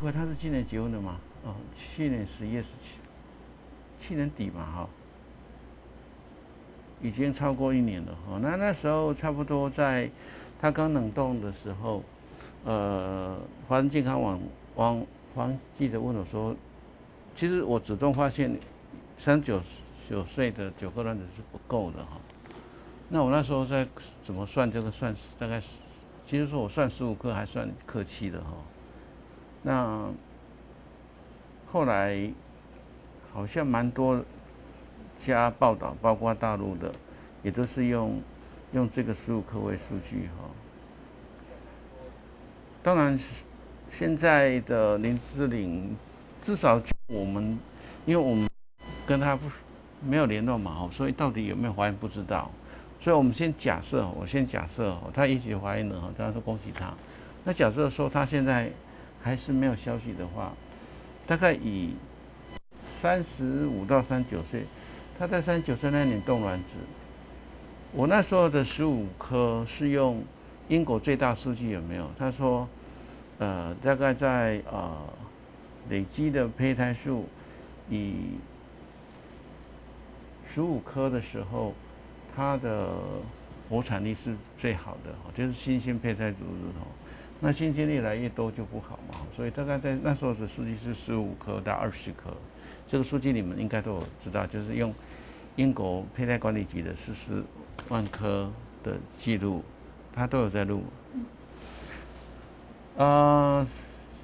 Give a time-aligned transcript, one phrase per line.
[0.00, 1.20] 怪，他是今年结婚的吗？
[1.44, 2.94] 哦，去年十一月十七，
[4.00, 4.88] 去年底嘛，哈，
[7.02, 8.38] 已经超过一年了，哈。
[8.40, 10.10] 那那时候差不多在
[10.58, 12.02] 他刚冷冻的时候，
[12.64, 14.40] 呃，华人健康网
[14.76, 16.56] 网黄记者问我说，
[17.36, 18.58] 其实我主动发现
[19.18, 19.60] 三九
[20.08, 22.18] 九岁的九个卵子是不够的，哈。
[23.10, 23.86] 那我那时候在
[24.24, 25.66] 怎么算这个算大概是，
[26.26, 28.48] 其实说我算十五个还算客气的哈。
[29.62, 30.08] 那
[31.70, 32.30] 后来
[33.32, 34.24] 好像蛮多
[35.18, 36.92] 家报道，包括大陆的，
[37.42, 38.20] 也都是用
[38.72, 40.48] 用这个十五颗为数据哈。
[42.82, 43.18] 当然，
[43.90, 45.94] 现在的林志玲，
[46.42, 47.58] 至少我们
[48.06, 48.48] 因为我们
[49.06, 49.42] 跟他不
[50.02, 52.50] 没有联络嘛，所以到底有没有怀孕不知道。
[53.02, 56.92] 所以我们先假设，我先假设，他一直怀孕了哈，当然说恭喜他。
[57.44, 58.70] 那假设说他现在
[59.22, 60.52] 还是没有消息的话，
[61.26, 61.94] 大概以
[63.00, 64.64] 三十五到三九岁，
[65.18, 66.78] 他在三九岁那年冻卵子，
[67.92, 70.22] 我那时候的十五颗是用
[70.68, 72.10] 英国最大数据有没有？
[72.18, 72.68] 他说，
[73.38, 74.96] 呃，大概在呃
[75.88, 77.28] 累积的胚胎数
[77.88, 78.14] 以
[80.52, 81.74] 十五颗的时候。
[82.32, 82.94] 它的
[83.68, 86.86] 活产力是最好的，就是新鲜胚胎组织头。
[87.40, 92.30] 那新鲜越来越多就不好嘛，所以大概在那时候的数据是十五颗到二十颗。
[92.86, 94.94] 这个数据你们应该都有知道，就是用
[95.56, 97.42] 英国胚胎管理局的四十
[97.88, 98.50] 万颗
[98.84, 99.62] 的记录，
[100.12, 100.82] 它都有在录。
[102.96, 103.66] 呃，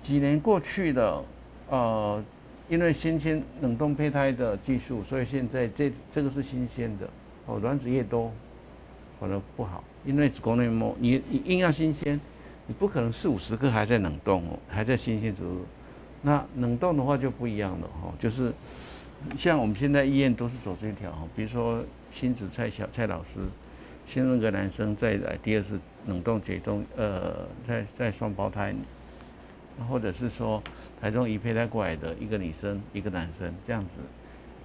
[0.03, 1.25] 几年过去了，
[1.71, 2.23] 呃，
[2.69, 7.09] 因为新鲜冷冻胚胎的技术，所以现在这这个是新鲜的。
[7.47, 8.33] 哦，卵子越多，
[9.21, 12.21] 反而不好，因为子宫内膜你你硬要新鲜，
[12.67, 15.65] 你不可能四五十克还在冷冻哦，还在新鲜植物。
[16.23, 18.53] 那冷冻的话就不一样了哈，就是
[19.37, 23.41] 像我们现在医院都是走这条哈，比如说新子蔡小蔡老师，
[24.07, 28.75] 新生个男生再来第二次冷冻解冻，呃，再再双胞胎，
[29.89, 30.61] 或者是说
[31.01, 33.99] 台中一胚胎过来的一个女生一个男生这样子。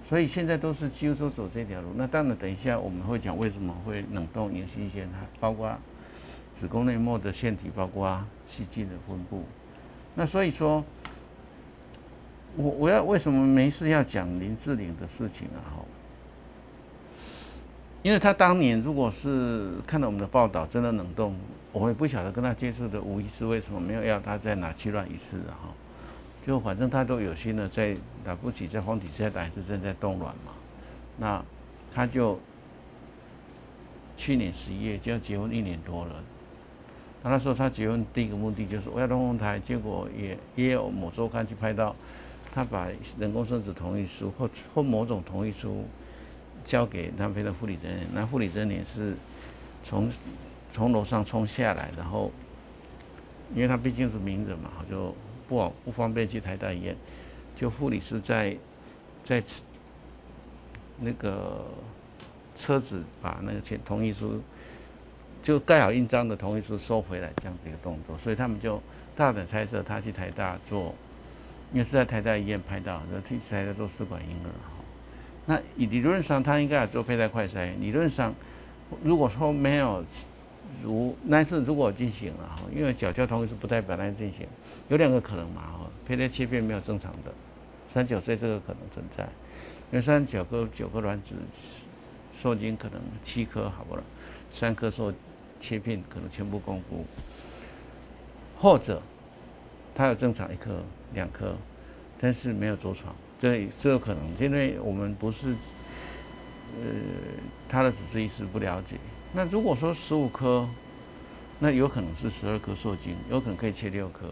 [0.08, 1.88] 所以现在都是几乎都走这条路。
[1.96, 5.08] 那当然，等一下我们会讲为什么会冷冻引新鲜，
[5.38, 5.78] 包括
[6.54, 9.42] 子宫内膜的腺体，包括细菌的分布。
[10.14, 10.84] 那所以说，
[12.56, 15.58] 我我要为什么没事要讲林志玲的事情啊？
[15.64, 15.84] 哈，
[18.02, 21.34] 因为他当年如果是看到我们的报道，真的冷冻，
[21.72, 25.56] 我也不晓得跟他接触的吴医师为什么没有要他再拿去乱一次啊？
[25.62, 25.68] 哈。
[26.44, 30.52] 就反正他都有心的在打不起，在黄体下打还是正在冻卵嘛，
[31.16, 31.44] 那
[31.94, 32.36] 他就
[34.16, 36.16] 去年十一月就要结婚一年多了。
[37.22, 41.94] 他那时候他结婚第一个目的就是我要龙凤胎，结果也也有某周刊去拍到
[42.52, 42.88] 他把
[43.18, 45.84] 人工生殖同意书或或某种同意书
[46.64, 49.14] 交给他们的护理人员，那护理人员是
[49.84, 50.10] 从
[50.72, 52.30] 从楼上冲下来，然后
[53.54, 55.14] 因为他毕竟是名人嘛，就。
[55.48, 56.96] 不好不方便去台大医院，
[57.54, 58.56] 就护理师在
[59.22, 59.42] 在
[60.98, 61.66] 那个
[62.56, 64.40] 车子把那个签同意书
[65.42, 68.80] 就盖好印章的同意书收回来，这样子一个动作，所以他们就
[69.16, 70.94] 大胆猜测他去台大做，
[71.72, 74.84] 因为是在台大医院拍到，然后去台大做试管婴儿哈。
[75.46, 78.34] 那理论上他应该要做胚胎快筛，理论上
[79.02, 80.04] 如果说没有。
[80.82, 84.46] 如那次如果进行了哈，因为脚交同意是不代表那进行，
[84.88, 87.34] 有两个可能嘛哈，胚胎切片没有正常的，
[87.92, 89.24] 三九岁这个可能存在，
[89.90, 91.34] 因为三九个九个卵子
[92.34, 94.02] 受精可能七颗好不了，
[94.50, 95.12] 三颗受
[95.62, 97.06] 切片可能全部公布，
[98.58, 99.00] 或者
[99.94, 100.82] 他有正常一颗
[101.14, 101.54] 两颗，
[102.20, 105.54] 但是没有着床，这这有可能，因为我们不是
[106.82, 106.88] 呃
[107.68, 108.96] 他的主治医师不了解。
[109.32, 110.68] 那如果说十五颗，
[111.60, 114.26] 那有可能是十二颗受精，有可能可以切六颗。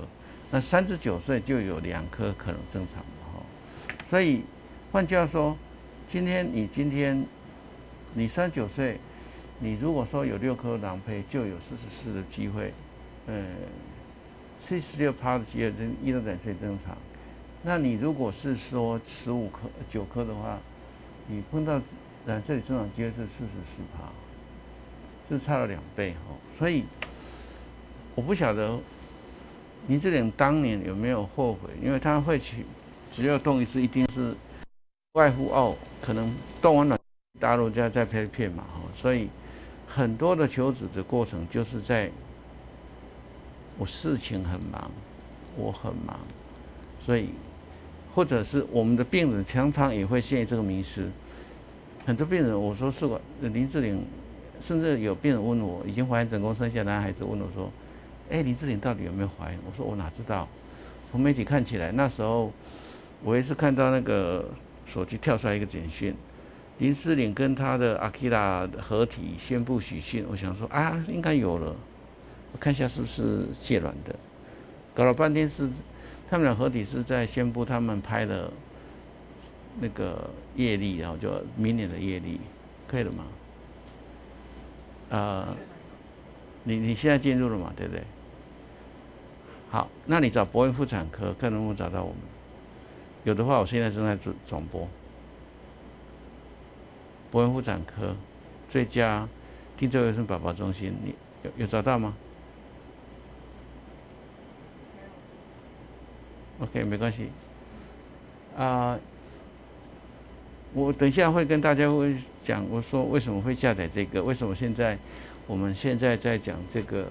[0.50, 3.40] 那三十九岁就有两颗可能正常的哈。
[4.08, 4.42] 所以
[4.90, 5.56] 换句话说，
[6.10, 7.24] 今天你今天
[8.14, 8.98] 你三十九岁，
[9.60, 12.72] 你如果说有六颗囊胚，就有四十四的机会，
[13.26, 13.44] 呃，
[14.66, 16.96] 七十六趴的机会真一到两岁正常。
[17.62, 20.58] 那你如果是说十五颗九颗的话，
[21.28, 21.80] 你碰到
[22.26, 24.10] 染色体正常机会是四十四趴。
[25.28, 26.84] 就差了两倍哈，所以
[28.16, 28.76] 我不晓得
[29.86, 32.66] 林志玲当年有没有后悔，因为他会去
[33.12, 34.34] 只要动一次，一定是
[35.12, 36.98] 外乎哦，可能动完了
[37.38, 39.28] 大陆就要再拍片嘛哦，所以
[39.92, 42.08] 很多的求子的过程就是在
[43.76, 44.88] 我事情很忙，
[45.56, 46.20] 我很忙，
[47.04, 47.30] 所以，
[48.14, 51.10] 或者是我们的病人常常也会陷入这个迷失。
[52.06, 54.04] 很多病人，我说试管林志玲，
[54.62, 57.70] 甚至有病人问我，已经怀孕成功生下男孩子，问我说
[58.30, 60.46] ：“哎，林志玲到底有没有怀孕？”我说：“我哪知道？
[61.10, 62.52] 从媒体看起来，那时候
[63.24, 64.48] 我也是看到那个
[64.86, 66.14] 手机跳出来一个简讯，
[66.80, 70.26] 林志玲跟她的阿基拉合体宣布喜讯。
[70.28, 71.76] 我想说啊，应该有了，
[72.52, 74.16] 我看一下是不是谢卵的。
[74.94, 75.68] 搞了半天是
[76.28, 78.52] 他们俩合体是在宣布他们拍了。”
[79.80, 82.40] 那个业力，然后就明年的业力，
[82.88, 83.24] 可以了吗？
[85.10, 85.56] 呃，
[86.64, 88.02] 你你现在进入了嘛，对不对？
[89.70, 92.16] 好，那你找博恩妇产科，看能不能找到我们。
[93.22, 94.88] 有的话，我现在正在转转播。
[97.30, 98.16] 博恩妇产科
[98.68, 99.28] 最佳
[99.76, 102.14] 听周卫生宝宝中心，你有有找到吗
[106.60, 107.28] ？OK，没关系。
[108.56, 108.98] 啊。
[110.72, 114.22] 我等一下会跟大家会讲，我说为什么会下载这个？
[114.22, 114.96] 为什么现在
[115.48, 117.08] 我们现在在讲这个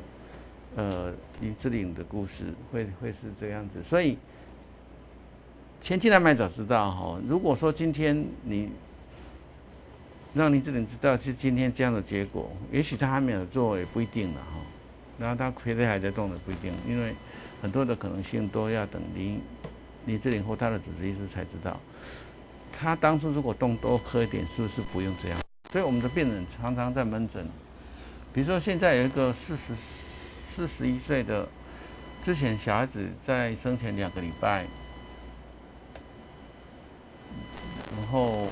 [0.77, 3.83] 呃林志玲的故事，会会是这样子？
[3.83, 4.17] 所以
[5.81, 7.19] 前进来买早知道哈。
[7.27, 8.69] 如果说今天你
[10.33, 14.59] 让林志玲知道是今天这样的结果，也许他还没有做也不一定了哈。
[15.17, 17.13] 然后他胚胎还在动的不一定，因为
[17.61, 19.41] 很多的可能性都要等林
[20.05, 21.79] 林志玲或他的主治医师才知道。
[22.71, 25.39] 他当初如果动多喝一点，是不是不用这样？
[25.71, 27.45] 所以我们的病人常常在门诊，
[28.31, 29.73] 比如说现在有一个四十
[30.55, 31.47] 四十一岁的，
[32.23, 34.65] 之前小孩子在生前两个礼拜，
[37.97, 38.47] 然后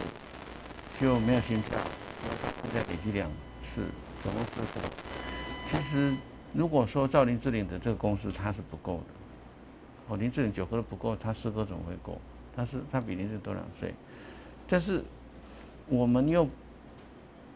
[0.99, 1.79] 就没有心跳，
[2.73, 3.29] 再累积两
[3.61, 3.83] 次，
[4.23, 4.87] 总共四个。
[5.69, 6.15] 其实
[6.53, 9.03] 如果说照林志玲的这个公司，它是不够的。
[10.07, 12.19] 哦，林志玲九颗都不够，他四颗怎么会够？
[12.55, 13.93] 他是他比林志玲多两岁。
[14.67, 15.03] 但是
[15.87, 16.47] 我们又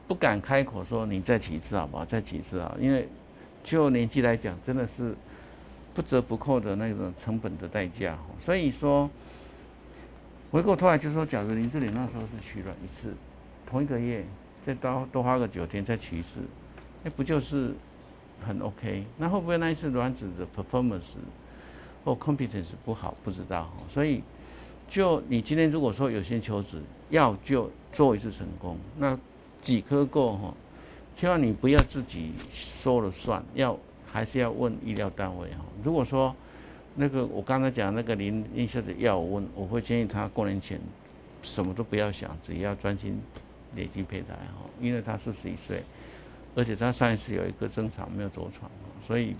[0.08, 2.06] 不敢开口说你再起一次好不好？
[2.06, 2.76] 再起一次啊！
[2.80, 3.08] 因为
[3.64, 5.16] 就年纪来讲，真的是
[5.94, 8.18] 不折不扣的那种成本的代价。
[8.38, 9.10] 所以说
[10.52, 13.16] 回过头来就说，假如林志玲那时候是取卵一次，
[13.72, 14.24] 同一个月
[14.66, 16.42] 再多多花个九天再取一次，
[17.02, 17.74] 那不就是
[18.46, 19.06] 很 OK？
[19.18, 21.16] 那会不会那一次卵子的 performance
[22.04, 23.16] 或 competence 不好？
[23.24, 23.72] 不知道。
[23.90, 24.22] 所以。
[24.90, 26.82] 就你今天如果说有些求子
[27.12, 29.18] 要就做一次成功，那
[29.62, 30.54] 几颗够哈？
[31.16, 35.64] 千万你不要自己说了算，要还是要问医疗单位哈。
[35.82, 36.36] 如果说
[36.94, 40.78] 那个我刚才讲那个林林小姐要问，我会建议他过年前
[41.42, 43.18] 什么都不要想，只要专心
[43.76, 45.84] 累积胚胎哈，因为他四十一岁，
[46.56, 48.70] 而且他上一次有一个争吵没有着床，
[49.06, 49.36] 所以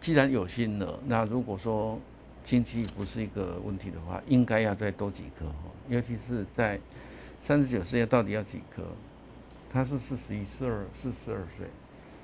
[0.00, 1.98] 既然有心了，那如果说。
[2.42, 6.80] 经济不是一个问题的话，应该要再多几颗哈，尤其是在
[7.46, 8.82] 三十九岁到底要几颗？
[9.70, 11.66] 他是四十一、四二、四十二岁，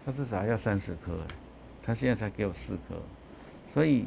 [0.06, 1.18] 他至少要三十颗
[1.82, 2.96] 他现在才给我四颗，
[3.74, 4.06] 所以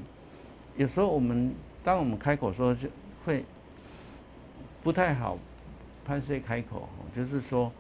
[0.76, 1.54] 有时候我们
[1.84, 2.90] 当我们开口说就
[3.24, 3.46] 会
[4.84, 5.38] 不太好，
[6.06, 6.88] 潘谁开口？
[7.16, 7.72] 就是说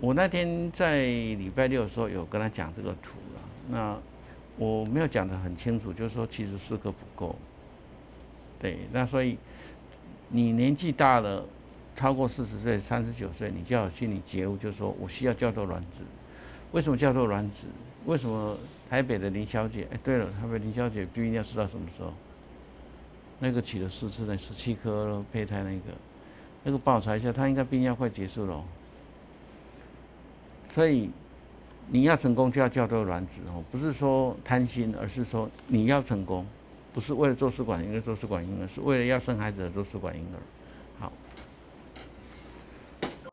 [0.00, 3.40] 我那天在礼拜六的时候有跟他讲这个图了，
[3.70, 3.98] 那。
[4.60, 7.36] 我没有讲的很清楚，就是说其实四颗不够，
[8.58, 9.38] 对，那所以
[10.30, 11.44] 你年纪大了，
[11.94, 16.02] 超过四十岁、三十九岁，你就要心理觉悟，就是说我需要叫做卵子。
[16.72, 17.68] 为什么叫做卵子？
[18.04, 18.58] 为什么
[18.90, 19.86] 台北的林小姐？
[19.92, 22.12] 哎，对了，台北林小姐不一定要知道什么时候，
[23.38, 25.96] 那个取了四次的十七颗胚胎那个，
[26.68, 28.62] 那个爆出来一下，他应该病要快结束了，
[30.74, 31.10] 所以。
[31.90, 36.44] 你要成功就要叫做卵子哦，不是说贪心，而是说你要成功，
[36.92, 40.36] 不是为了做试管婴儿做试管婴儿，是为了要生孩子而做试管婴儿。